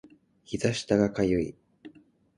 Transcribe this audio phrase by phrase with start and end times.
[0.45, 1.55] 膝下が痒い